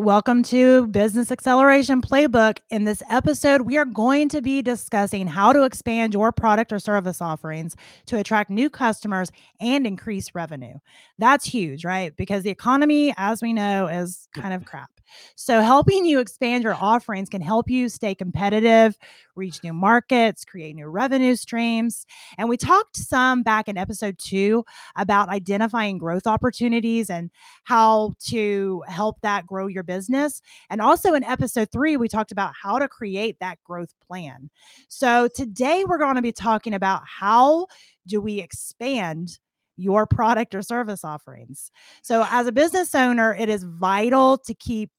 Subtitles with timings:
[0.00, 2.60] Welcome to Business Acceleration Playbook.
[2.70, 6.78] In this episode, we are going to be discussing how to expand your product or
[6.78, 7.76] service offerings
[8.06, 9.30] to attract new customers
[9.60, 10.78] and increase revenue.
[11.18, 12.16] That's huge, right?
[12.16, 14.90] Because the economy, as we know, is kind of crap.
[15.36, 18.96] So, helping you expand your offerings can help you stay competitive,
[19.36, 22.06] reach new markets, create new revenue streams.
[22.38, 24.64] And we talked some back in episode two
[24.96, 27.30] about identifying growth opportunities and
[27.64, 30.42] how to help that grow your business.
[30.68, 34.50] And also in episode three, we talked about how to create that growth plan.
[34.88, 37.66] So, today we're going to be talking about how
[38.06, 39.38] do we expand
[39.80, 41.70] your product or service offerings.
[42.02, 44.90] So, as a business owner, it is vital to keep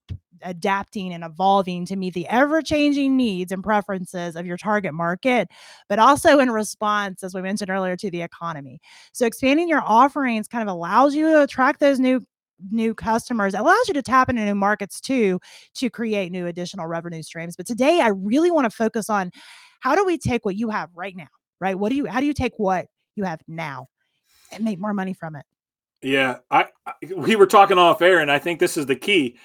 [0.43, 5.47] adapting and evolving to meet the ever changing needs and preferences of your target market,
[5.87, 8.79] but also in response, as we mentioned earlier, to the economy.
[9.13, 12.21] So, expanding your offerings kind of allows you to attract those new
[12.69, 15.39] new customers it allows you to tap into new markets too
[15.73, 19.31] to create new additional revenue streams but today i really want to focus on
[19.79, 21.25] how do we take what you have right now
[21.59, 23.87] right what do you how do you take what you have now
[24.51, 25.45] and make more money from it.
[26.01, 29.37] Yeah, I, I, we were talking off air, and I think this is the key.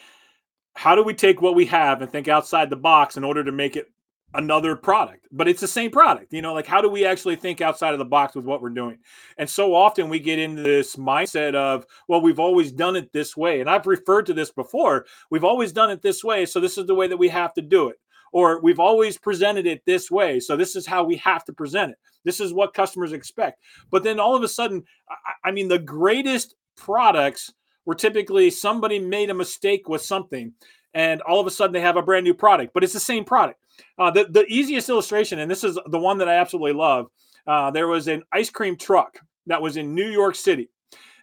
[0.75, 3.53] How do we take what we have and think outside the box in order to
[3.53, 3.91] make it
[4.35, 5.27] another product?
[5.33, 6.55] But it's the same product, you know.
[6.55, 8.99] Like, how do we actually think outside of the box with what we're doing?
[9.37, 13.37] And so often we get into this mindset of, well, we've always done it this
[13.37, 15.07] way, and I've referred to this before.
[15.31, 17.63] We've always done it this way, so this is the way that we have to
[17.63, 17.99] do it
[18.37, 20.39] or we've always presented it this way.
[20.39, 21.99] So this is how we have to present it.
[22.23, 23.63] This is what customers expect.
[23.91, 27.51] But then all of a sudden, I, I mean, the greatest products
[27.87, 30.53] were typically somebody made a mistake with something
[30.93, 33.25] and all of a sudden they have a brand new product, but it's the same
[33.25, 33.59] product.
[33.99, 37.07] Uh, the, the easiest illustration, and this is the one that I absolutely love,
[37.47, 40.69] uh, there was an ice cream truck that was in New York City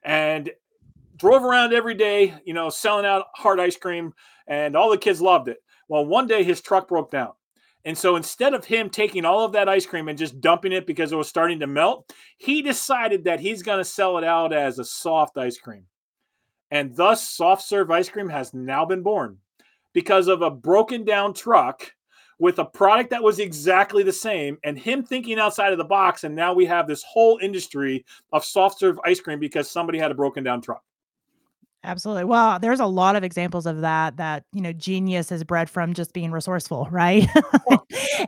[0.03, 0.49] and
[1.17, 4.13] drove around every day, you know, selling out hard ice cream,
[4.47, 5.57] and all the kids loved it.
[5.93, 7.33] Well, one day his truck broke down.
[7.85, 10.87] And so instead of him taking all of that ice cream and just dumping it
[10.87, 14.53] because it was starting to melt, he decided that he's going to sell it out
[14.53, 15.85] as a soft ice cream.
[16.71, 19.37] And thus, soft serve ice cream has now been born
[19.93, 21.93] because of a broken down truck
[22.39, 26.23] with a product that was exactly the same and him thinking outside of the box.
[26.23, 30.09] And now we have this whole industry of soft serve ice cream because somebody had
[30.09, 30.81] a broken down truck.
[31.85, 32.23] Absolutely.
[32.23, 35.93] Well, there's a lot of examples of that that, you know, genius is bred from
[35.93, 37.27] just being resourceful, right?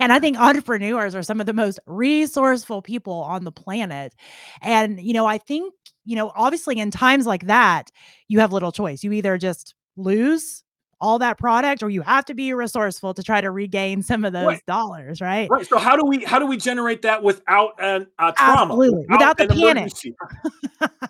[0.01, 4.13] and I think entrepreneurs are some of the most resourceful people on the planet.
[4.61, 5.73] And, you know, I think,
[6.03, 7.91] you know, obviously in times like that,
[8.27, 9.03] you have little choice.
[9.05, 10.63] You either just lose
[11.01, 14.31] all that product or you have to be resourceful to try to regain some of
[14.31, 14.65] those right.
[14.65, 18.31] dollars right right so how do we how do we generate that without an, a
[18.31, 19.05] trauma Absolutely.
[19.09, 19.91] without, without the panic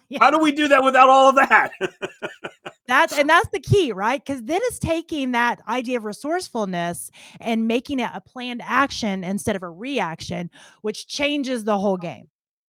[0.10, 0.20] yeah.
[0.20, 1.72] how do we do that without all of that
[2.88, 7.68] that's and that's the key right because then it's taking that idea of resourcefulness and
[7.68, 10.50] making it a planned action instead of a reaction
[10.82, 12.28] which changes the whole game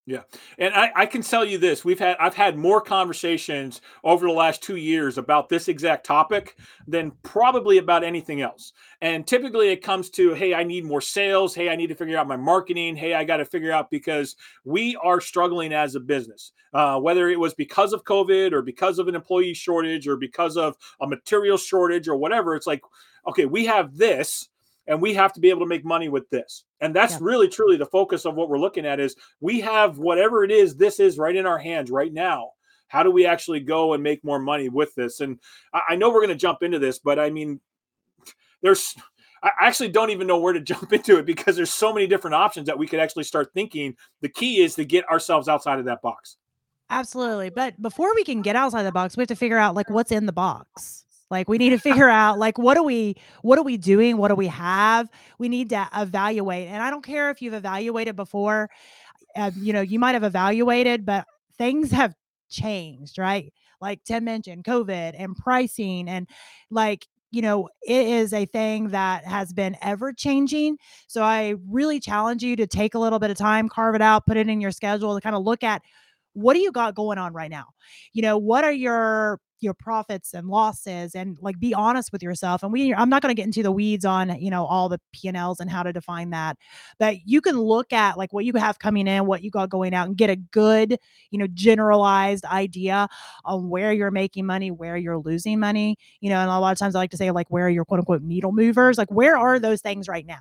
[0.08, 0.20] yeah,
[0.56, 4.32] and I, I can tell you this: we've had I've had more conversations over the
[4.32, 6.56] last two years about this exact topic
[6.86, 8.72] than probably about anything else.
[9.00, 11.56] And typically, it comes to, "Hey, I need more sales.
[11.56, 12.94] Hey, I need to figure out my marketing.
[12.94, 17.28] Hey, I got to figure out because we are struggling as a business, uh, whether
[17.28, 21.08] it was because of COVID or because of an employee shortage or because of a
[21.08, 22.54] material shortage or whatever.
[22.54, 22.82] It's like,
[23.26, 24.48] okay, we have this."
[24.86, 27.18] And we have to be able to make money with this and that's yeah.
[27.22, 30.76] really truly the focus of what we're looking at is we have whatever it is
[30.76, 32.50] this is right in our hands right now
[32.88, 35.38] how do we actually go and make more money with this and
[35.72, 37.60] i, I know we're going to jump into this but i mean
[38.62, 38.94] there's
[39.42, 42.34] I actually don't even know where to jump into it because there's so many different
[42.34, 43.94] options that we could actually start thinking.
[44.20, 46.36] The key is to get ourselves outside of that box.
[46.90, 47.50] Absolutely.
[47.50, 50.12] But before we can get outside the box, we have to figure out like what's
[50.12, 51.04] in the box.
[51.30, 54.16] Like we need to figure out like what are we what are we doing?
[54.16, 55.10] What do we have?
[55.38, 56.68] We need to evaluate.
[56.68, 58.70] And I don't care if you've evaluated before.
[59.34, 61.26] Uh, you know, you might have evaluated, but
[61.58, 62.14] things have
[62.48, 63.52] changed, right?
[63.80, 66.28] Like Tim mentioned, COVID and pricing and
[66.70, 70.78] like you know, it is a thing that has been ever changing.
[71.06, 74.26] So I really challenge you to take a little bit of time, carve it out,
[74.26, 75.82] put it in your schedule to kind of look at
[76.36, 77.64] what do you got going on right now?
[78.12, 82.62] You know, what are your your profits and losses and like be honest with yourself
[82.62, 85.00] and we i'm not going to get into the weeds on you know all the
[85.14, 86.58] p&l's and how to define that
[86.98, 89.94] but you can look at like what you have coming in what you got going
[89.94, 90.98] out and get a good
[91.30, 93.08] you know generalized idea
[93.46, 96.78] on where you're making money where you're losing money you know and a lot of
[96.78, 99.38] times i like to say like where are your quote unquote needle movers like where
[99.38, 100.40] are those things right now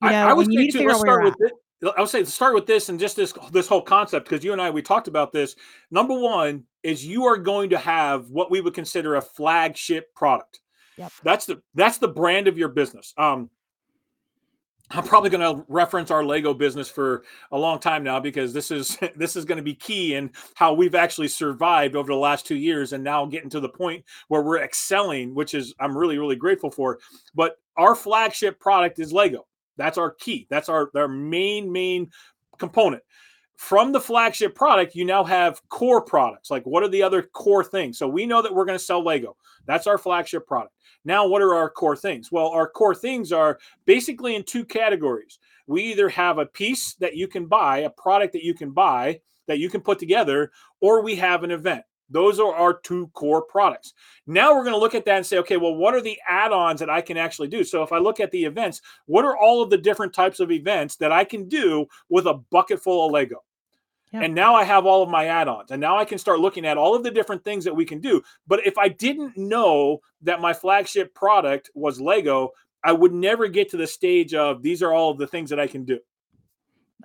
[0.00, 1.52] you know I, I you need to figure out where you're at.
[1.96, 4.62] I would say start with this and just this this whole concept because you and
[4.62, 5.56] I we talked about this.
[5.90, 10.60] Number one is you are going to have what we would consider a flagship product.
[10.96, 11.12] Yep.
[11.22, 13.12] That's the that's the brand of your business.
[13.16, 13.50] Um,
[14.90, 18.70] I'm probably going to reference our Lego business for a long time now because this
[18.70, 22.46] is this is going to be key in how we've actually survived over the last
[22.46, 26.18] 2 years and now getting to the point where we're excelling, which is I'm really
[26.18, 26.98] really grateful for.
[27.34, 29.46] But our flagship product is Lego.
[29.76, 30.46] That's our key.
[30.50, 32.10] That's our our main main
[32.58, 33.02] component.
[33.56, 36.50] From the flagship product, you now have core products.
[36.50, 37.98] Like what are the other core things?
[37.98, 39.36] So we know that we're going to sell Lego.
[39.66, 40.74] That's our flagship product.
[41.04, 42.32] Now, what are our core things?
[42.32, 45.38] Well, our core things are basically in two categories.
[45.66, 49.20] We either have a piece that you can buy, a product that you can buy
[49.46, 50.50] that you can put together,
[50.80, 51.84] or we have an event.
[52.14, 53.92] Those are our two core products.
[54.28, 56.52] Now we're going to look at that and say, okay, well, what are the add
[56.52, 57.64] ons that I can actually do?
[57.64, 60.52] So if I look at the events, what are all of the different types of
[60.52, 63.42] events that I can do with a bucket full of Lego?
[64.12, 65.72] And now I have all of my add ons.
[65.72, 68.00] And now I can start looking at all of the different things that we can
[68.00, 68.22] do.
[68.46, 72.50] But if I didn't know that my flagship product was Lego,
[72.84, 75.58] I would never get to the stage of these are all of the things that
[75.58, 75.98] I can do.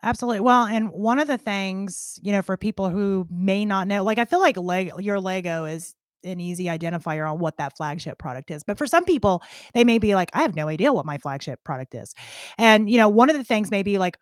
[0.03, 0.39] Absolutely.
[0.39, 4.17] Well, and one of the things, you know, for people who may not know, like
[4.17, 5.93] I feel like Lego, your Lego is
[6.23, 8.63] an easy identifier on what that flagship product is.
[8.63, 9.41] But for some people,
[9.73, 12.13] they may be like, I have no idea what my flagship product is.
[12.57, 14.17] And, you know, one of the things may be like,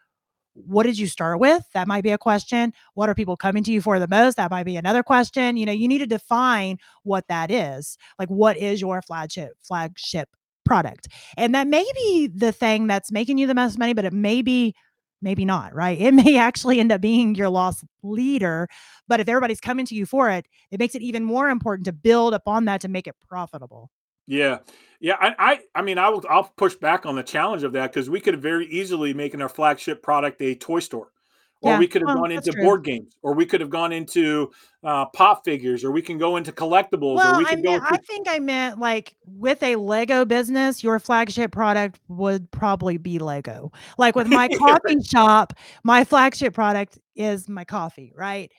[0.56, 1.64] what did you start with?
[1.74, 2.74] That might be a question.
[2.96, 4.38] What are people coming to you for the most?
[4.38, 5.58] That might be another question.
[5.58, 7.98] You know, you need to define what that is.
[8.20, 10.30] Like, what is your flagship flagship
[10.66, 11.08] product?
[11.38, 14.42] And that may be the thing that's making you the most money, but it may
[14.42, 14.76] be
[15.22, 16.00] maybe not, right?
[16.08, 18.68] It may actually end up being your loss leader.
[19.08, 21.94] But if everybody's coming to you for it, it makes it even more important to
[21.94, 23.90] build upon that to make it profitable.
[24.28, 24.60] Yeah.
[25.00, 27.92] Yeah, I, I, I mean, I will, I'll push back on the challenge of that
[27.92, 31.12] because we could very easily making our flagship product a toy store,
[31.62, 31.80] or Yeah.
[31.80, 32.64] we could have Well, gone into true.
[32.64, 34.52] board games, or we could have gone into
[34.84, 37.72] uh, pop figures, or we can go into collectibles, or Well, we I could go
[37.72, 42.98] meant I think I meant like with a Lego business, your flagship product would probably
[42.98, 43.72] be Lego.
[43.98, 48.52] Like with my coffee shop, my flagship product is my coffee, right?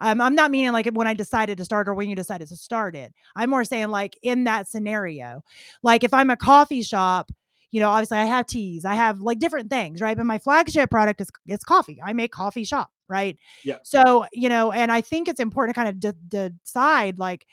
[0.00, 2.56] Um, I'm not meaning like when I decided to start or when you decided to
[2.56, 3.12] start it.
[3.36, 5.42] I'm more saying like in that scenario.
[5.82, 7.30] Like if I'm a coffee shop,
[7.74, 10.16] you know, obviously I have teas, I have like different things, right?
[10.16, 12.00] But my flagship product is it's coffee.
[12.00, 13.36] I make coffee shop, right?
[13.64, 13.78] yeah.
[13.82, 17.44] So, you know, and I think it's important to kind of de- decide like,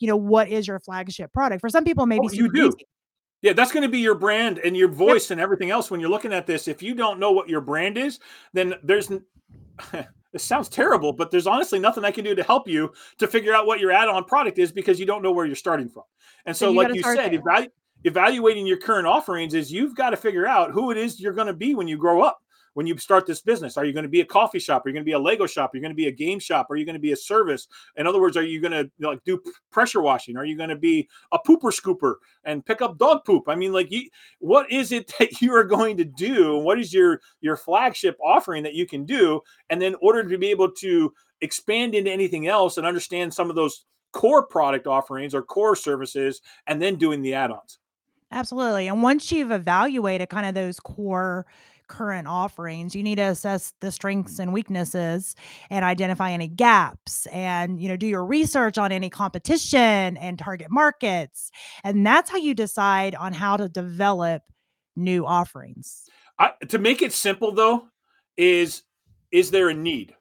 [0.00, 1.60] you know, what is your flagship product?
[1.60, 2.66] For some people, maybe Oh, you do.
[2.66, 2.86] easy.
[3.40, 4.96] Yeah, that's going to be your brand and your Yep.
[4.98, 6.66] voice and everything else when you're looking at this.
[6.66, 8.18] If you don't know what your brand is,
[8.52, 9.06] then there's
[10.32, 13.54] this sounds terrible, but there's honestly nothing I can do to help you to figure
[13.54, 16.02] out what your add-on product is because you don't know where you're starting from.
[16.46, 17.68] And So so, like you said, evalu-
[18.04, 21.46] evaluating your current offerings is you've got to figure out who it is you're going
[21.46, 22.38] to be when you grow up.
[22.74, 24.86] When you start this business, are you going to be a coffee shop?
[24.86, 25.72] Are you going to be a Lego shop?
[25.72, 26.68] Are you going to be a game shop?
[26.70, 27.66] Are you going to be a service?
[27.96, 29.42] In other words, are you going to like do
[29.72, 30.36] pressure washing?
[30.36, 33.48] Are you going to be a pooper scooper and pick up dog poop?
[33.48, 34.08] I mean, like, you,
[34.38, 36.56] what is it that you are going to do?
[36.58, 39.40] What is your your flagship offering that you can do?
[39.70, 43.50] And then, in order to be able to expand into anything else and understand some
[43.50, 47.78] of those core product offerings or core services, and then doing the add-ons.
[48.30, 48.88] Absolutely.
[48.88, 51.46] And once you've evaluated kind of those core
[51.88, 55.34] current offerings, you need to assess the strengths and weaknesses
[55.70, 60.70] and identify any gaps and, you know, do your research on any competition and target
[60.70, 61.50] markets.
[61.82, 64.42] And that's how you decide on how to develop
[64.94, 66.04] new offerings.
[66.38, 67.88] I, to make it simple, though,
[68.36, 68.82] is
[69.30, 70.14] is there a need?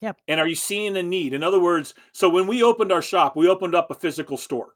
[0.00, 0.18] Yep.
[0.28, 1.34] And are you seeing a need?
[1.34, 4.74] In other words, so when we opened our shop, we opened up a physical store.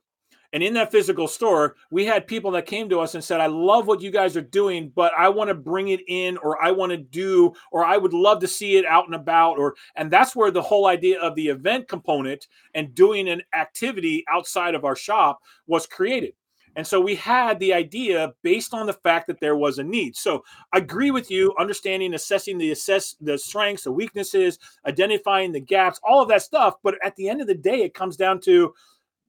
[0.54, 3.48] And in that physical store, we had people that came to us and said, I
[3.48, 6.70] love what you guys are doing, but I want to bring it in, or I
[6.70, 9.58] want to do, or I would love to see it out and about.
[9.58, 14.24] Or, and that's where the whole idea of the event component and doing an activity
[14.28, 16.34] outside of our shop was created.
[16.76, 20.16] And so we had the idea based on the fact that there was a need.
[20.16, 25.60] So I agree with you, understanding, assessing the assess the strengths, the weaknesses, identifying the
[25.60, 26.74] gaps, all of that stuff.
[26.82, 28.74] But at the end of the day, it comes down to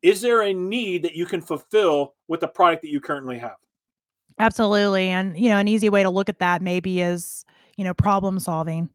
[0.06, 3.58] is there a need that you can fulfill with the product that you currently have?
[4.38, 5.08] Absolutely.
[5.10, 7.44] And, you know, an easy way to look at that maybe is,
[7.76, 8.90] you know, problem solving.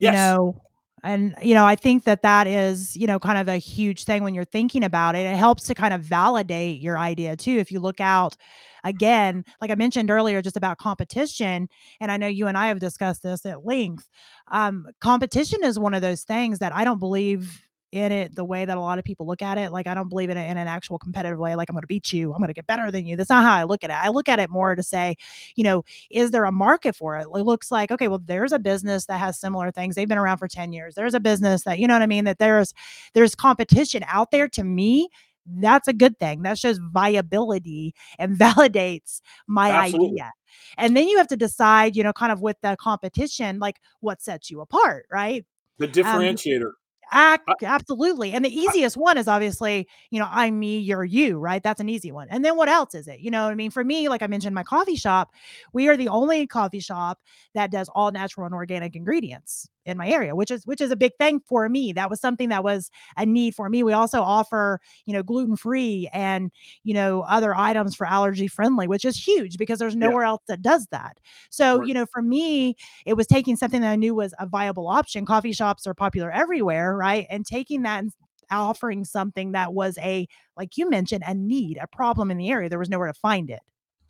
[0.00, 0.12] You Yes.
[0.12, 0.62] know,
[1.02, 4.22] and, you know, I think that that is, you know, kind of a huge thing
[4.22, 5.20] when you're thinking about it.
[5.20, 7.56] It helps to kind of validate your idea too.
[7.56, 8.36] If you look out
[8.84, 12.80] again, like I mentioned earlier, just about competition, and I know you and I have
[12.80, 14.10] discussed this at length.
[14.50, 18.64] Um, competition is one of those things that I don't believe in it the way
[18.64, 19.72] that a lot of people look at it.
[19.72, 21.54] Like, I don't believe in it in an actual competitive way.
[21.56, 22.32] Like, I'm going to beat you.
[22.32, 23.16] I'm going to get better than you.
[23.16, 23.94] That's not how I look at it.
[23.94, 25.16] I look at it more to say,
[25.56, 27.22] you know, is there a market for it?
[27.22, 29.94] It looks like, okay, well, there's a business that has similar things.
[29.94, 30.94] They've been around for 10 years.
[30.94, 32.24] There's a business that, you know what I mean?
[32.24, 32.72] That there's,
[33.14, 35.08] there's competition out there to me.
[35.46, 36.42] that's a good thing.
[36.42, 40.20] That shows viability and validates my Absolutely.
[40.20, 40.32] idea.
[40.78, 44.22] And then you have to decide, you know, kind of with the competition, like what
[44.22, 45.44] sets you apart, right?
[45.78, 46.79] The Um,
[47.12, 47.38] differentiator.
[47.38, 51.04] Ac I absolutely, and the I easiest one is obviously, you know, I'm me, you're
[51.04, 51.62] you, right?
[51.62, 53.20] That's an easy one, and then what else is it?
[53.20, 53.70] You know what I mean?
[53.70, 55.30] For me, like I mentioned, my coffee shop,
[55.72, 57.18] we are the only coffee shop
[57.54, 60.96] that does all natural and organic ingredients in my area, which is which is a
[60.96, 61.92] big thing for me.
[61.92, 63.82] That was something that was a need for me.
[63.82, 66.50] We also offer, you know, gluten-free and,
[66.84, 70.10] you know, other items for allergy friendly, which is huge because there's Yeah.
[70.10, 71.18] nowhere else that does that.
[71.50, 71.82] So, Right.
[71.82, 75.24] you know, for me, it was taking something that I knew was a viable option.
[75.26, 77.26] Coffee shops are popular everywhere, right?
[77.30, 78.12] And taking that and
[78.50, 82.68] offering something that was a, like you mentioned, a need, a problem in the area.
[82.68, 83.60] There was nowhere to find it.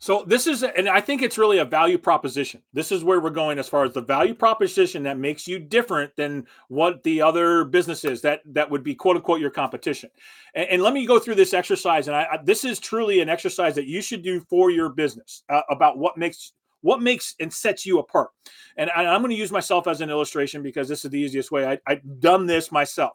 [0.01, 2.63] So this is, and I think it's really a value proposition.
[2.73, 6.11] This is where we're going as far as the value proposition that makes you different
[6.15, 10.09] than what the other businesses that that would be quote unquote your competition.
[10.55, 12.07] And, and let me go through this exercise.
[12.07, 15.43] And I, I, this is truly an exercise that you should do for your business
[15.49, 18.31] uh, about what makes what makes and sets you apart.
[18.77, 21.51] And I, I'm going to use myself as an illustration because this is the easiest
[21.51, 21.67] way.
[21.67, 23.11] I, I've done this myself.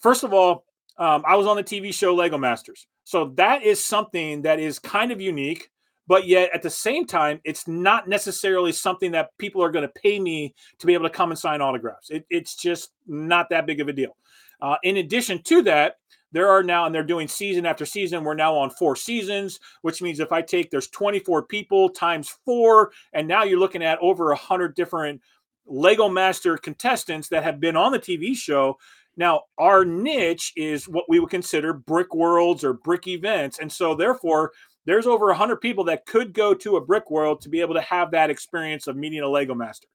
[0.00, 0.64] First of all,
[0.98, 2.88] um, I was on the TV show Lego Masters.
[3.04, 5.70] So that is something that is kind of unique
[6.06, 10.00] but yet at the same time it's not necessarily something that people are going to
[10.00, 13.66] pay me to be able to come and sign autographs it, it's just not that
[13.66, 14.16] big of a deal
[14.60, 15.96] uh, in addition to that
[16.32, 20.02] there are now and they're doing season after season we're now on four seasons which
[20.02, 24.26] means if i take there's 24 people times four and now you're looking at over
[24.26, 25.20] 100 different
[25.66, 28.76] lego master contestants that have been on the tv show
[29.16, 33.58] now, our niche is what we would consider brick worlds or brick events.
[33.58, 34.52] And so, therefore,
[34.86, 37.80] there's over 100 people that could go to a brick world to be able to
[37.82, 39.88] have that experience of meeting a Lego master.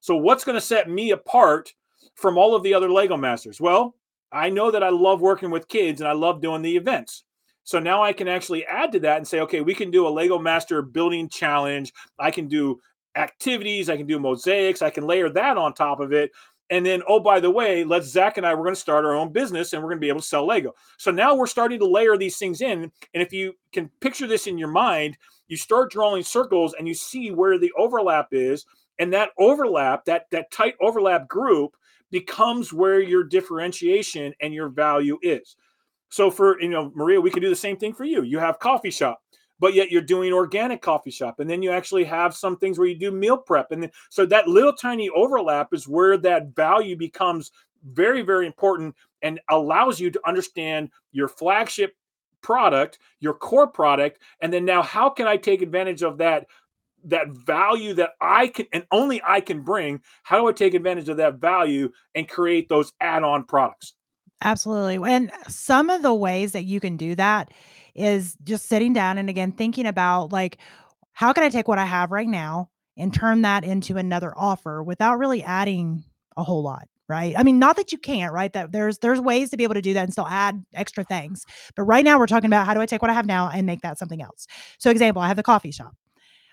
[0.00, 1.74] So, what's going to set me apart
[2.14, 3.60] from all of the other Lego masters?
[3.60, 3.94] Well,
[4.32, 7.24] I know that I love working with kids and I love doing the events.
[7.64, 10.08] So now I can actually add to that and say, okay, we can do a
[10.08, 11.92] Lego Master building challenge.
[12.18, 12.80] I can do
[13.14, 13.90] activities.
[13.90, 14.80] I can do mosaics.
[14.80, 16.30] I can layer that on top of it.
[16.70, 19.16] And then, oh, by the way, let's Zach and I, we're going to start our
[19.16, 20.74] own business and we're going to be able to sell Lego.
[20.98, 22.92] So now we're starting to layer these things in.
[23.14, 25.16] And if you can picture this in your mind,
[25.48, 28.66] you start drawing circles and you see where the overlap is.
[28.98, 31.74] And that overlap, that, that tight overlap group
[32.10, 35.56] becomes where your differentiation and your value is.
[36.10, 38.22] So for, you know, Maria, we could do the same thing for you.
[38.22, 39.20] You have coffee shop
[39.58, 42.88] but yet you're doing organic coffee shop and then you actually have some things where
[42.88, 46.96] you do meal prep and then, so that little tiny overlap is where that value
[46.96, 47.50] becomes
[47.92, 51.94] very very important and allows you to understand your flagship
[52.40, 56.46] product your core product and then now how can i take advantage of that
[57.04, 61.08] that value that i can and only i can bring how do i take advantage
[61.08, 63.94] of that value and create those add-on products
[64.42, 65.10] Absolutely.
[65.10, 67.50] And some of the ways that you can do that
[67.98, 70.58] is just sitting down and again thinking about like
[71.12, 74.82] how can I take what I have right now and turn that into another offer
[74.82, 76.04] without really adding
[76.36, 77.34] a whole lot, right?
[77.36, 78.52] I mean, not that you can't, right?
[78.52, 81.44] That there's there's ways to be able to do that and still add extra things.
[81.74, 83.66] But right now we're talking about how do I take what I have now and
[83.66, 84.46] make that something else.
[84.78, 85.94] So example, I have the coffee shop.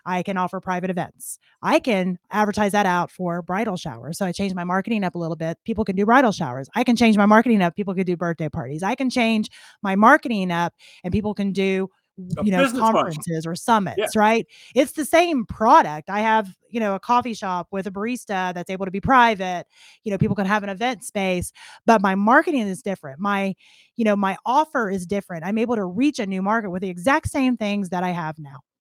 [0.05, 1.39] I can offer private events.
[1.62, 4.17] I can advertise that out for bridal showers.
[4.17, 5.57] So I changed my marketing up a little bit.
[5.65, 6.69] People can do bridal showers.
[6.75, 7.75] I can change my marketing up.
[7.75, 8.83] People could do birthday parties.
[8.83, 9.50] I can change
[9.81, 14.93] my marketing up and people can do you know conferences or yeah summits right it's
[14.93, 18.85] the same product i have you know a coffee shop with a barista that's able
[18.85, 19.65] to be private
[20.05, 21.51] you know people can have an event space
[21.85, 23.53] but my marketing is different my
[23.97, 26.89] you know my offer is different i'm able to reach a new market with the
[26.89, 28.75] exact same things that i have now Yeah,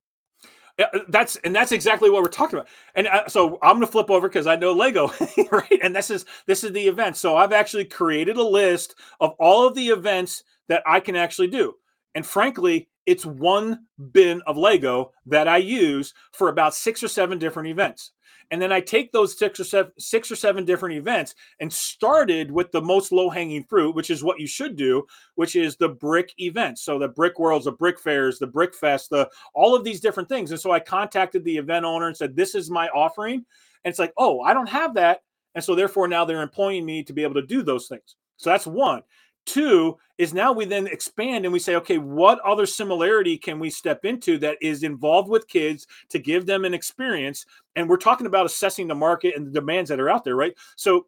[1.08, 2.68] that's and that's exactly what we're talking about.
[2.94, 5.12] And uh, so I'm going to flip over because I know Lego,
[5.50, 5.78] right?
[5.82, 7.16] And this is this is the event.
[7.16, 11.48] So I've actually created a list of all of the events that I can actually
[11.48, 11.74] do.
[12.14, 17.38] And frankly, it's one bin of Lego that I use for about six or seven
[17.38, 18.12] different events.
[18.50, 22.50] And then I take those six or seven, six or seven different events and started
[22.50, 25.88] with the most low hanging fruit, which is what you should do, which is the
[25.88, 26.82] brick events.
[26.82, 30.28] So the brick worlds, the brick fairs, the brick fest, the all of these different
[30.28, 30.50] things.
[30.50, 33.44] And so I contacted the event owner and said, "This is my offering."
[33.84, 35.22] And it's like, "Oh, I don't have that."
[35.54, 38.16] And so therefore now they're employing me to be able to do those things.
[38.36, 39.02] So that's one.
[39.46, 43.68] Two is now we then expand and we say, okay, what other similarity can we
[43.68, 47.44] step into that is involved with kids to give them an experience?
[47.76, 50.54] And we're talking about assessing the market and the demands that are out there, right?
[50.76, 51.06] So,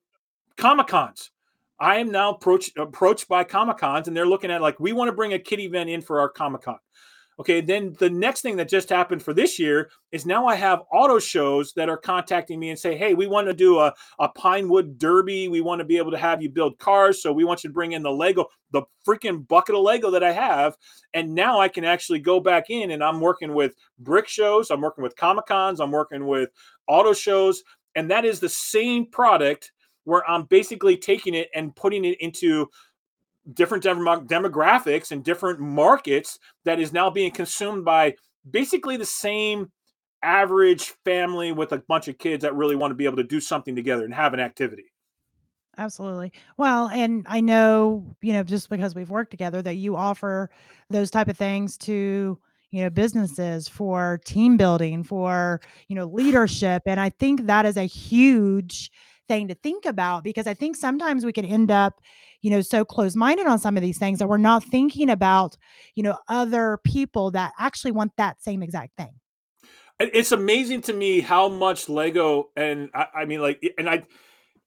[0.57, 1.31] Comic Cons.
[1.79, 5.13] I am now approached by Comic Cons, and they're looking at like we want to
[5.15, 6.79] bring a kid event in for our Comic Con.
[7.39, 10.85] Okay, then the next thing that just happened for this year is now I have
[10.91, 14.29] auto shows that are contacting me and say, hey, we want to do a, a
[14.31, 15.49] Pinewood Derby.
[15.49, 17.23] We want to be able to have you build cars.
[17.23, 20.25] So we want you to bring in the Lego, the freaking bucket of Lego that
[20.25, 20.79] I have.
[21.13, 24.81] And now I can actually go back in and I'm working with brick shows, I'm
[24.81, 26.49] working with Comic Cons, I'm working with
[26.89, 27.63] auto shows.
[27.97, 29.73] And that is the same product
[30.05, 32.69] where I'm basically taking it and putting it into
[33.55, 38.15] different demographics and different markets that is now being consumed by
[38.51, 39.71] basically the same
[40.23, 43.41] average family with a bunch of kids that really want to be able to do
[43.41, 44.87] something together and have an activity.
[45.79, 46.33] Absolutely.
[46.57, 50.51] Well, and I know, you know, just because we've worked together that you offer
[50.89, 52.39] those type of things to,
[52.71, 56.83] you know, businesses for team building, for, you know, leadership.
[56.87, 58.91] And I think that is a huge
[59.29, 62.01] thing to think about because I think sometimes we can end up,
[62.43, 65.57] you know, so close minded on some of these things that we're not thinking about,
[65.95, 69.13] you know, other people that actually want that same exact thing.
[69.99, 74.03] It's amazing to me how much Lego and I, I mean, like, and I,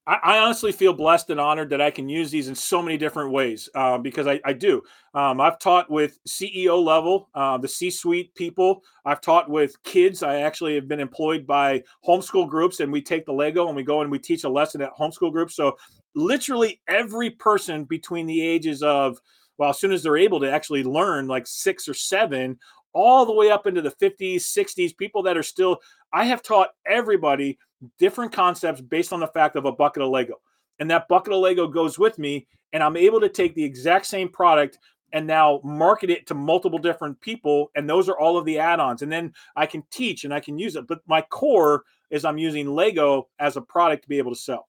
[0.10, 3.32] I, honestly feel blessed and honored that I can use these in so many different
[3.32, 4.82] ways uh, because I, I do.
[5.14, 8.82] Um, I've taught with CEO level, uh, the C suite people.
[9.06, 10.24] I've taught with kids.
[10.24, 13.84] I actually have been employed by homeschool groups, and we take the Lego and we
[13.84, 15.56] go and we teach a lesson at homeschool groups.
[15.56, 15.78] So,
[16.16, 19.20] literally, every person between the ages of,
[19.60, 22.58] well, as soon as they're able to actually learn, like six or seven,
[22.94, 25.78] all the way up into the 50s, 60s, people that are still,
[26.12, 27.60] I have taught everybody
[27.98, 30.42] different concepts based on the fact of a bucket of Lego.
[30.80, 34.06] And that bucket of Lego goes with me, and I'm able to take the exact
[34.06, 34.80] same product
[35.12, 37.72] and now market it to multiple different people.
[37.76, 39.02] And those are all of the add ons.
[39.02, 40.86] And then I can teach and I can use it.
[40.88, 44.68] But my core is I'm using Lego as a product to be able to sell.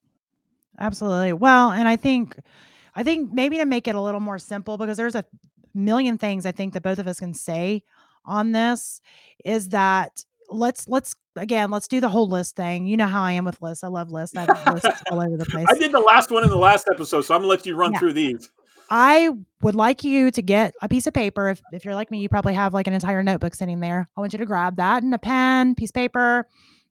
[0.78, 1.34] Absolutely.
[1.34, 2.36] Well, and I think,
[2.94, 5.26] I think maybe to make it a little more simple, because there's a
[5.74, 7.82] million things I think that both of us can say
[8.24, 9.02] on this
[9.44, 12.86] is that let's let's again let's do the whole list thing.
[12.86, 13.84] You know how i am with lists.
[13.84, 14.36] I love lists.
[14.36, 15.66] I have lists all over the place.
[15.68, 17.92] i did the last one in the last episode so i'm gonna let you run
[17.92, 17.98] yeah.
[17.98, 18.50] through these.
[18.92, 19.30] I
[19.62, 21.48] would like you to get a piece of paper.
[21.48, 24.08] If, if you're like me you probably have like an entire notebook sitting there.
[24.16, 26.46] I want you to grab that and a pen piece of paper.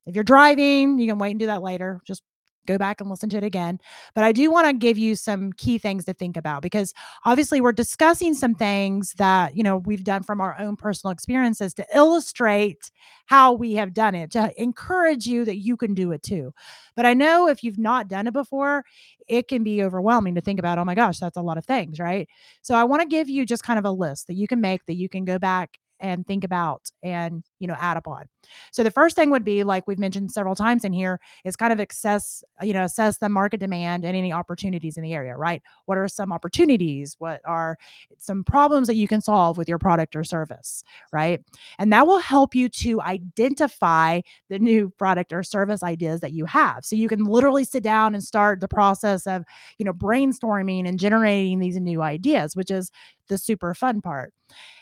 [0.06, 2.02] If you're driving you can wait and do that later.
[2.06, 2.24] Just
[2.66, 3.80] go back and listen to it again.
[4.14, 6.94] But I do want to give you some key things to think about because
[7.26, 11.74] obviously we're discussing some things that, you know, we've done from our own personal experiences
[11.76, 12.92] to illustrate
[13.26, 16.54] how we have done it, to encourage you that you can do it too.
[16.96, 18.84] But I know if you've not done it before,
[19.28, 22.00] it can be overwhelming to think about, oh my gosh, that's a lot of things,
[22.00, 22.28] right?
[22.62, 24.86] So I want to give you just kind of a list that you can make
[24.86, 28.26] that you can go back and think about and you know add upon.
[28.72, 31.74] So the first thing would be like we've mentioned several times in here is kind
[31.74, 35.62] of assess you know assess the market demand and any opportunities in the area right?
[35.86, 37.16] What are some opportunities?
[37.20, 37.78] What are
[38.18, 41.42] some problems that you can solve with your product or service right?
[41.78, 46.46] And that will help you to identify the new product or service ideas that you
[46.46, 46.86] have.
[46.86, 49.44] So you can literally sit down and start the process of
[49.78, 52.92] you know brainstorming and generating these new ideas which is
[53.28, 54.34] the super fun part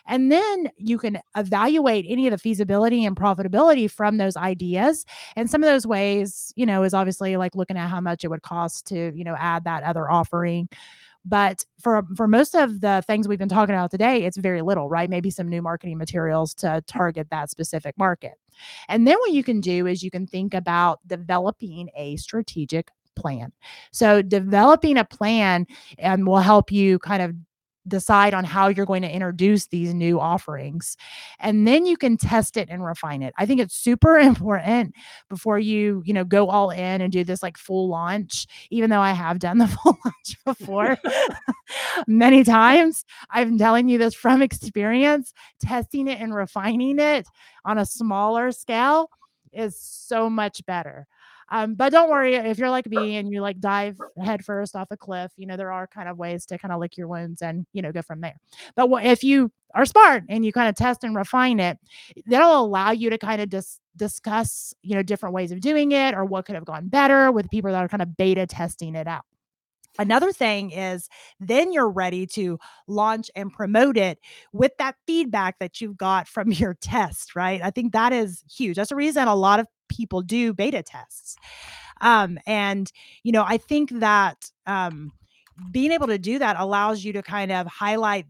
[0.07, 5.05] and then you can evaluate any of the feasibility and profitability from those ideas.
[5.35, 8.29] And some of those ways, you know, is obviously like looking at how much it
[8.29, 10.69] would cost to, you know, add that other offering.
[11.25, 14.87] But for for most of the things we've been talking about today, it's very little,
[14.87, 15.09] right?
[15.09, 18.35] Maybe some new marketing materials to target that specific market.
[18.87, 23.51] And then what you can do is you can think about developing a strategic plan.
[23.91, 25.67] So developing a plan
[25.97, 27.35] and will help you kind of
[27.87, 30.97] decide on how you're going to introduce these new offerings
[31.39, 33.33] and then you can test it and refine it.
[33.37, 34.93] I think it's super important
[35.29, 39.01] before you you know go all in and do this like full launch even though
[39.01, 40.97] i have done the full launch before
[42.07, 43.05] many times.
[43.29, 45.33] I'm telling you this from experience.
[45.59, 47.27] Testing it and refining it
[47.65, 49.09] on a smaller scale
[49.53, 51.07] is so much better
[51.49, 54.97] um, but don't worry if you're like me and you like dive headfirst off a
[54.97, 57.65] cliff, you know, there are kind of ways to kind of lick your wounds and,
[57.73, 58.35] you know, go from there.
[58.75, 61.77] But what, if you are smart and you kind of test and refine it,
[62.25, 66.13] that'll allow you to kind of dis- discuss, you know, different ways of doing it
[66.13, 69.07] or what could have gone better with people that are kind of beta testing it
[69.07, 69.23] out.
[69.99, 74.19] Another thing is then you're ready to launch and promote it
[74.53, 77.61] with that feedback that you've got from your test, right?
[77.63, 78.75] I think that is huge.
[78.75, 81.35] That's the reason a lot of people do beta tests.
[82.01, 82.91] Um, and,
[83.23, 85.11] you know, I think that um,
[85.71, 88.27] being able to do that allows you to kind of highlight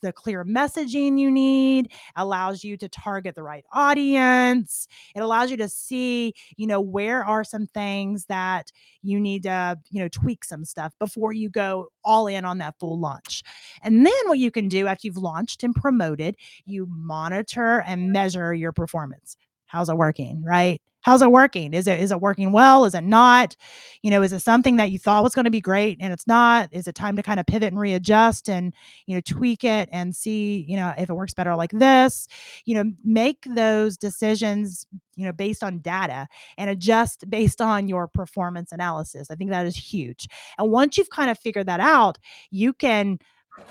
[0.00, 4.86] the clear messaging you need, allows you to target the right audience.
[5.14, 8.70] It allows you to see, you know, where are some things that
[9.02, 12.76] you need to, you know, tweak some stuff before you go all in on that
[12.78, 13.42] full launch.
[13.82, 18.54] And then what you can do after you've launched and promoted, you monitor and measure
[18.54, 19.36] your performance.
[19.68, 20.80] How's it working, right?
[21.08, 21.72] how's it working?
[21.72, 22.84] Is it is it working well?
[22.84, 23.56] Is it not?
[24.02, 26.26] You know is it something that you thought was going to be great and it's
[26.26, 26.68] not?
[26.72, 28.74] Is it time to kind of pivot and readjust and
[29.06, 32.28] you know tweak it and see you know if it works better like this?
[32.64, 38.08] You know make those decisions you know based on data and adjust based on your
[38.08, 39.30] performance analysis.
[39.30, 40.28] I think that is huge.
[40.58, 42.18] And once you've kind of figured that out
[42.50, 43.18] you can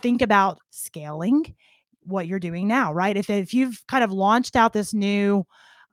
[0.02, 1.56] think about scaling
[2.04, 3.16] what you're doing now right?
[3.16, 5.46] If, if you've kind of launched out this new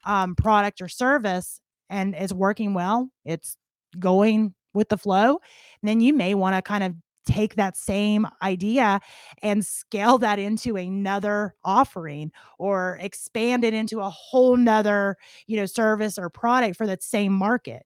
[0.07, 3.57] um, product or service and it's working well, it's
[3.99, 5.39] going with the flow,
[5.83, 6.95] then you may want to kind of
[7.27, 9.01] take that same idea
[9.43, 15.65] and scale that into another offering or expand it into a whole nother you know
[15.67, 17.85] service or product for that same market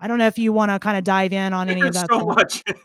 [0.00, 2.08] I don't know if you want to kind of dive in on any There's of
[2.08, 2.10] that.
[2.10, 2.62] so much.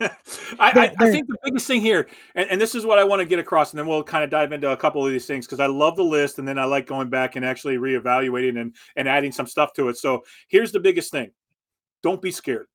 [0.58, 3.20] I, I, I, think the biggest thing here, and, and, this is what I want
[3.20, 5.46] to get across, and then we'll kind of dive into a couple of these things
[5.46, 8.74] because I love the list, and then I like going back and actually reevaluating and
[8.96, 9.96] and adding some stuff to it.
[9.96, 11.30] So here's the biggest thing:
[12.02, 12.66] don't be scared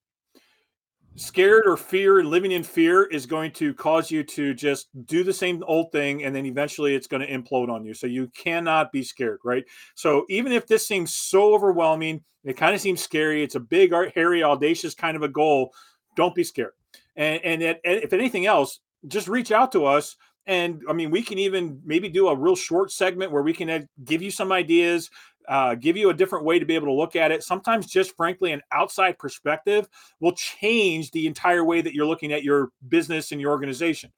[1.16, 5.34] scared or fear living in fear is going to cause you to just do the
[5.34, 7.94] same old thing and then eventually it's going to implode on you.
[7.94, 9.66] So you cannot be scared right?
[9.96, 13.94] So even if this seems so overwhelming it kind of seems scary it's a big
[14.16, 15.72] hairy audacious kind of a goal
[16.16, 16.74] don't be scared.
[17.16, 20.16] And and it, if anything else just reach out to us
[20.50, 23.70] and I mean, we can even maybe do a real short segment where we can
[23.70, 25.08] uh, give you some ideas,
[25.50, 27.44] uh, give you a different way to be able to look at it.
[27.44, 32.44] Sometimes, just frankly, an outside perspective will change the entire way that you're looking at
[32.44, 34.12] your business and your organization.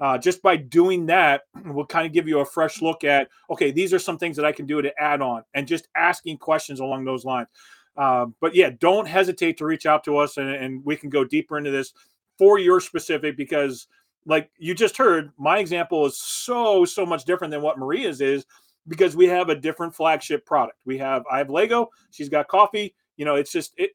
[0.00, 3.70] Uh, just by doing that, we'll kind of give you a fresh look at okay,
[3.70, 6.80] these are some things that I can do to add on, and just asking questions
[6.80, 7.48] along those lines.
[7.94, 11.22] Uh, but yeah, don't hesitate to reach out to us, and, and we can go
[11.22, 11.92] deeper into this
[12.38, 13.88] for your specific because
[14.24, 18.46] like you just heard my example is so so much different than what maria's is
[18.88, 20.78] because we have a different flagship product.
[20.84, 22.94] We have I have Lego, she's got coffee.
[23.16, 23.90] You know, it's just it.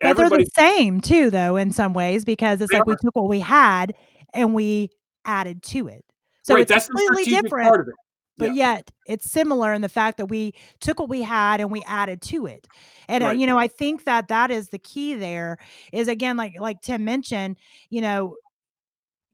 [0.00, 2.86] But they're the same too, though, in some ways, because it's like are.
[2.86, 3.94] we took what we had
[4.32, 4.90] and we
[5.24, 6.04] added to it.
[6.42, 7.68] So right, it's completely different.
[7.68, 7.94] Part of it.
[8.38, 8.74] But yeah.
[8.74, 12.22] yet it's similar in the fact that we took what we had and we added
[12.22, 12.66] to it.
[13.08, 13.36] And uh, right.
[13.36, 15.58] uh, you know, I think that that is the key there
[15.92, 17.58] is again like like Tim mentioned,
[17.90, 18.36] you know,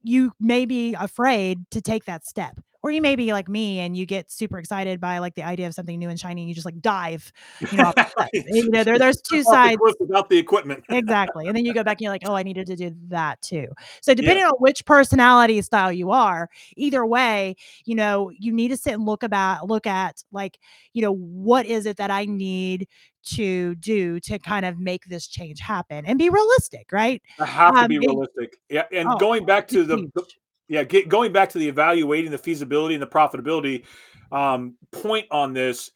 [0.03, 3.97] you may be afraid to take that step or you may be like me and
[3.97, 6.55] you get super excited by like the idea of something new and shiny and you
[6.55, 7.33] just like dive
[7.73, 7.93] you know,
[8.33, 11.97] you know there, there's two sides without the equipment exactly and then you go back
[11.97, 13.67] and you're like oh i needed to do that too
[14.01, 14.51] so depending yeah.
[14.51, 19.05] on which personality style you are either way you know you need to sit and
[19.05, 20.61] look about look at like
[20.93, 22.87] you know what is it that i need
[23.25, 27.21] to do to kind of make this change happen and be realistic, right?
[27.41, 28.57] I have to um, be realistic.
[28.69, 28.85] Yeah.
[28.93, 30.23] And oh, going back to the, the,
[30.69, 33.85] yeah, get, going back to the evaluating the feasibility and the profitability
[34.33, 35.91] um, point on this,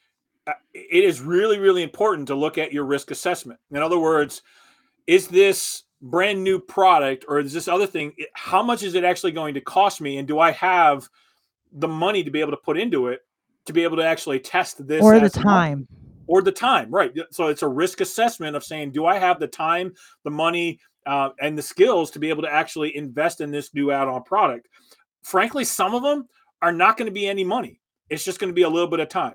[0.47, 3.59] uh, it is really, really important to look at your risk assessment.
[3.71, 4.43] In other words,
[5.07, 8.13] is this brand new product or is this other thing?
[8.35, 10.19] How much is it actually going to cost me?
[10.19, 11.09] And do I have
[11.73, 13.21] the money to be able to put into it
[13.67, 15.87] to be able to actually test this or the time?
[16.27, 17.13] Or the time, right?
[17.33, 21.31] So it's a risk assessment of saying, do I have the time, the money, uh,
[21.41, 24.69] and the skills to be able to actually invest in this new add-on product.
[25.23, 26.27] Frankly, some of them
[26.63, 27.81] are not going to be any money.
[28.09, 29.35] It's just going to be a little bit of time.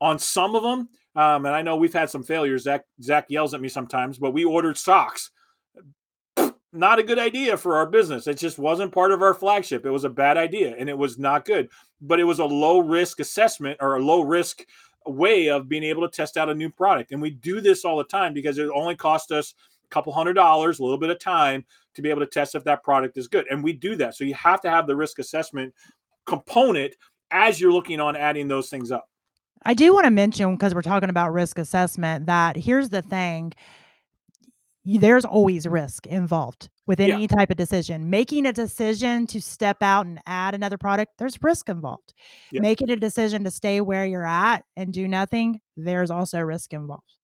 [0.00, 2.62] On some of them, um, and I know we've had some failures.
[2.62, 5.30] Zach Zach yells at me sometimes, but we ordered socks.
[6.72, 8.28] Not a good idea for our business.
[8.28, 9.84] It just wasn't part of our flagship.
[9.84, 11.68] It was a bad idea, and it was not good.
[12.00, 14.64] But it was a low risk assessment or a low risk
[15.06, 17.10] way of being able to test out a new product.
[17.10, 19.54] And we do this all the time because it only cost us
[19.90, 22.82] couple hundred dollars, a little bit of time to be able to test if that
[22.82, 23.46] product is good.
[23.50, 24.14] And we do that.
[24.14, 25.74] So you have to have the risk assessment
[26.26, 26.94] component
[27.30, 29.08] as you're looking on adding those things up.
[29.64, 33.52] I do want to mention because we're talking about risk assessment that here's the thing
[34.86, 37.26] there's always risk involved with any yeah.
[37.26, 38.08] type of decision.
[38.08, 42.14] Making a decision to step out and add another product, there's risk involved.
[42.50, 42.62] Yeah.
[42.62, 47.14] Making a decision to stay where you're at and do nothing, there's also risk involved.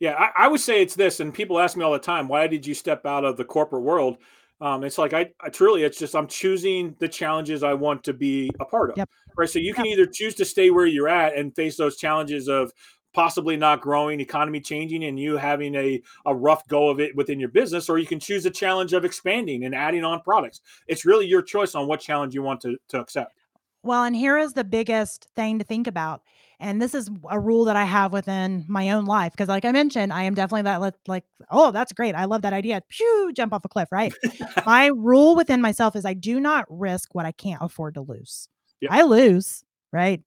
[0.00, 0.14] Yeah.
[0.14, 2.66] I, I, would say it's this, and people ask me all the time, why did
[2.66, 4.18] you step out of the corporate world?
[4.60, 8.12] Um, it's like I, I, truly, it's just I'm choosing the challenges I want to
[8.12, 8.96] be a part of.
[8.96, 9.08] Yep.
[9.36, 9.48] Right.
[9.48, 12.72] So you can either choose to stay where you're at and face those challenges of
[13.14, 17.38] possibly not growing, economy changing, and you having a, a rough go of it within
[17.38, 20.60] your business, or you can choose a challenge of expanding and adding on products.
[20.86, 23.34] It's really your choice on what challenge you want to, to accept.
[23.82, 26.22] Well, and here is the biggest thing to think about.
[26.60, 29.32] And this is a rule that I have within my own life.
[29.36, 32.16] Cause like I mentioned, I am definitely that like, oh, that's great.
[32.16, 32.82] I love that idea.
[32.88, 34.12] Pew, jump off a cliff, right?
[34.66, 38.48] my rule within myself is I do not risk what I can't afford to lose.
[38.80, 38.90] Yep.
[38.92, 40.20] I lose, right?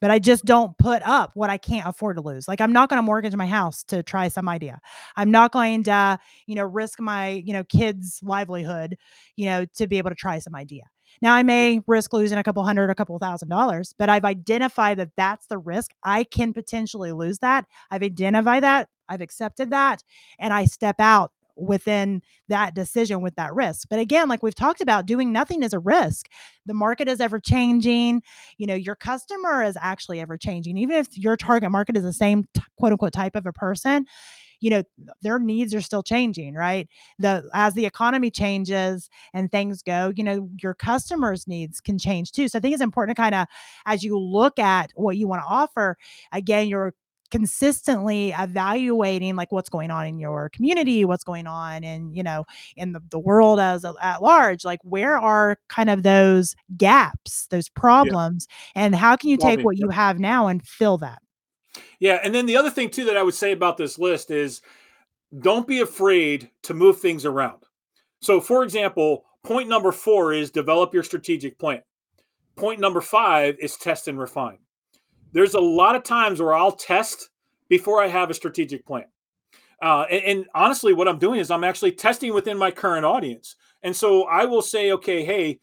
[0.00, 2.48] But I just don't put up what I can't afford to lose.
[2.48, 4.80] Like I'm not going to mortgage my house to try some idea.
[5.14, 8.96] I'm not going to, you know, risk my, you know, kids' livelihood,
[9.36, 10.82] you know, to be able to try some idea.
[11.20, 14.98] Now, I may risk losing a couple hundred, a couple thousand dollars, but I've identified
[14.98, 15.92] that that's the risk.
[16.02, 17.66] I can potentially lose that.
[17.90, 18.88] I've identified that.
[19.08, 20.02] I've accepted that.
[20.38, 23.88] And I step out within that decision with that risk.
[23.90, 26.28] But again, like we've talked about, doing nothing is a risk.
[26.66, 28.22] The market is ever changing.
[28.56, 30.78] You know, your customer is actually ever changing.
[30.78, 34.06] Even if your target market is the same t- quote unquote type of a person,
[34.62, 34.82] you know
[35.22, 36.88] their needs are still changing right?
[37.18, 42.32] The as the economy changes and things go you know your customers needs can change
[42.32, 42.48] too.
[42.48, 43.46] So i think it's important to kind of
[43.86, 45.96] as you look at what you want to offer
[46.32, 46.94] again you're
[47.32, 52.44] consistently evaluating like what's going on in your community what's going on in you know
[52.76, 54.64] in the, the world as a, at large.
[54.66, 58.46] Like where are kind of those gaps those problems
[58.76, 58.82] yeah.
[58.84, 61.22] and how can you take what you have now and fill that
[62.00, 64.60] yeah, and then the other thing too that I would say about this list is
[65.40, 67.62] don't be afraid to move things around.
[68.20, 71.82] So, for example, point number four is develop your strategic plan.
[72.56, 74.58] Point number five is test and refine.
[75.32, 77.30] There's a lot of times where I'll test
[77.68, 79.06] before I have a strategic plan.
[79.80, 83.56] Uh, and, and, honestly, what I'm doing is I'm actually testing within my current audience.
[83.82, 85.58] And so I will say, okay, hey,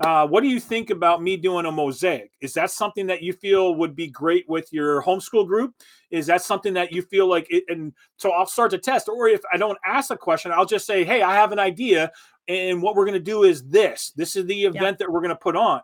[0.00, 2.32] uh, what do you think about me doing a mosaic?
[2.40, 5.72] Is that something that you feel would be great with your homeschool group?
[6.10, 7.64] Is that something that you feel like it?
[7.68, 9.08] And so I'll start to test.
[9.08, 12.10] Or if I don't ask a question, I'll just say, hey, I have an idea.
[12.48, 14.12] And what we're going to do is this.
[14.16, 15.06] This is the event yeah.
[15.06, 15.80] that we're going to put on.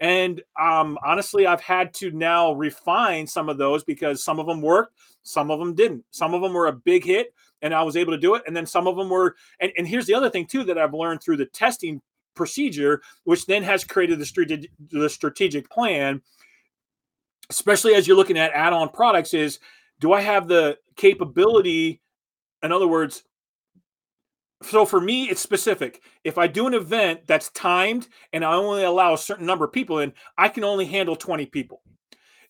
[0.00, 4.60] And um, honestly, I've had to now refine some of those because some of them
[4.60, 6.04] worked, some of them didn't.
[6.10, 8.42] Some of them were a big hit, and I was able to do it.
[8.48, 9.36] And then some of them were.
[9.60, 12.02] And, and here's the other thing too that I've learned through the testing
[12.34, 16.22] procedure, which then has created the, strate- the strategic plan,
[17.50, 19.58] especially as you're looking at add on products, is
[20.00, 22.00] do I have the capability?
[22.62, 23.24] In other words,
[24.62, 26.02] so for me, it's specific.
[26.22, 29.72] If I do an event that's timed and I only allow a certain number of
[29.72, 31.82] people in, I can only handle 20 people.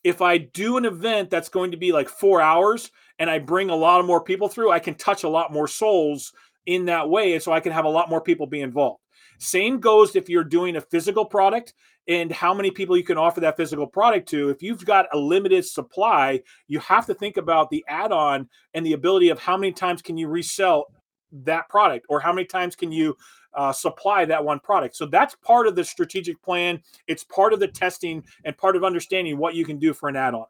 [0.04, 3.70] If I do an event that's going to be like four hours and I bring
[3.70, 6.32] a lot of more people through, I can touch a lot more souls
[6.66, 7.32] in that way.
[7.32, 9.00] And so I can have a lot more people be involved.
[9.38, 11.74] Same goes if you're doing a physical product
[12.06, 14.50] and how many people you can offer that physical product to.
[14.50, 18.84] If you've got a limited supply, you have to think about the add on and
[18.84, 20.86] the ability of how many times can you resell
[21.32, 23.16] that product or how many times can you
[23.54, 24.96] uh, supply that one product.
[24.96, 26.80] So that's part of the strategic plan.
[27.06, 30.16] It's part of the testing and part of understanding what you can do for an
[30.16, 30.46] add on.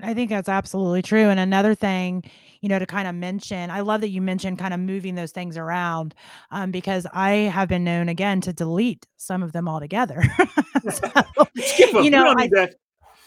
[0.00, 1.28] I think that's absolutely true.
[1.28, 2.24] And another thing,
[2.60, 5.32] you know, to kind of mention, I love that you mentioned kind of moving those
[5.32, 6.14] things around
[6.50, 10.22] um, because I have been known again to delete some of them altogether.
[10.90, 12.68] so, you know, I,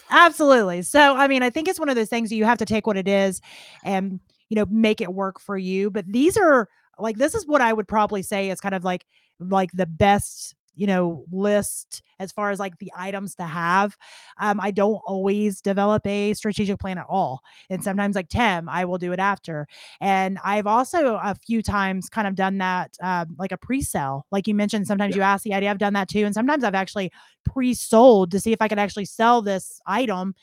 [0.10, 0.82] absolutely.
[0.82, 2.98] So, I mean, I think it's one of those things you have to take what
[2.98, 3.42] it is
[3.84, 5.90] and, you know, make it work for you.
[5.90, 6.68] But these are
[7.00, 9.06] like, this is what I would probably say is kind of like,
[9.40, 13.98] like the best you know list as far as like the items to have
[14.40, 18.86] um i don't always develop a strategic plan at all and sometimes like tim i
[18.86, 19.68] will do it after
[20.00, 24.48] and i've also a few times kind of done that um, like a pre-sale like
[24.48, 25.22] you mentioned sometimes yeah.
[25.22, 27.12] you ask the idea i've done that too and sometimes i've actually
[27.46, 30.34] pre-sold to see if i could actually sell this item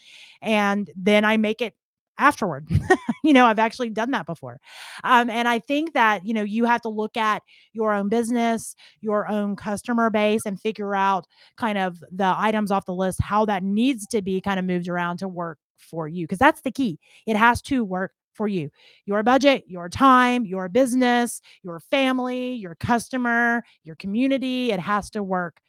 [0.43, 1.75] and then i make it
[2.19, 2.69] afterward.
[3.25, 4.61] you know, I've actually done that before.
[5.05, 8.75] Um, and I think that, you know, you have to look at your own business,
[9.01, 11.27] your own customer base, and figure out
[11.57, 14.89] kind of the items off the list, how that needs to be kind of moved
[14.89, 16.25] around to work for you.
[16.25, 16.99] Because that's the key.
[17.27, 18.71] It has to work for you
[19.05, 24.71] your budget, your time, your business, your family, your customer, your community.
[24.71, 25.61] It has to work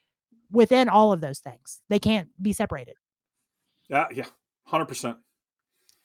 [0.51, 1.81] within all of those things.
[1.89, 2.95] They can't be separated.
[3.89, 4.25] Yeah, yeah,
[4.71, 5.17] 100%.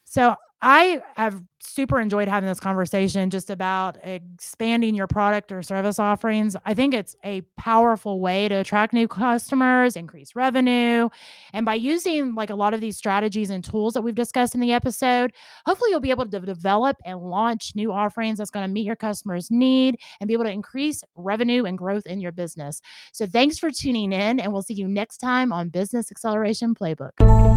[0.04, 0.36] So
[0.66, 6.56] I have super enjoyed having this conversation just about expanding your product or service offerings.
[6.64, 11.10] I think it's a powerful way to attract new customers, increase revenue.
[11.52, 14.60] And by using like a lot of these strategies and tools that we've discussed in
[14.62, 15.34] the episode,
[15.66, 18.96] hopefully you'll be able to develop and launch new offerings that's going to meet your
[18.96, 22.80] customers' need and be able to increase revenue and growth in your business.
[23.12, 27.53] So thanks for tuning in, and we'll see you next time on Business Acceleration Playbook.